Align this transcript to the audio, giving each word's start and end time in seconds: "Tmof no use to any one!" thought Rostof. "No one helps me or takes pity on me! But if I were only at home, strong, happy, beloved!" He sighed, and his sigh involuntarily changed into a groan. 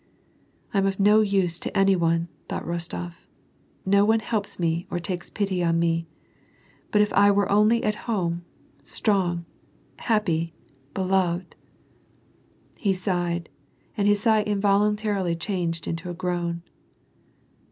"Tmof 0.73 0.99
no 0.99 1.21
use 1.21 1.59
to 1.59 1.77
any 1.77 1.95
one!" 1.95 2.27
thought 2.49 2.65
Rostof. 2.65 3.27
"No 3.85 4.03
one 4.03 4.19
helps 4.19 4.57
me 4.57 4.87
or 4.89 4.97
takes 4.97 5.29
pity 5.29 5.63
on 5.63 5.77
me! 5.77 6.07
But 6.89 7.01
if 7.01 7.13
I 7.13 7.29
were 7.29 7.51
only 7.51 7.83
at 7.83 7.93
home, 8.09 8.43
strong, 8.81 9.45
happy, 9.99 10.55
beloved!" 10.95 11.55
He 12.79 12.95
sighed, 12.95 13.47
and 13.95 14.07
his 14.07 14.21
sigh 14.21 14.41
involuntarily 14.41 15.35
changed 15.35 15.85
into 15.87 16.09
a 16.09 16.15
groan. 16.15 16.63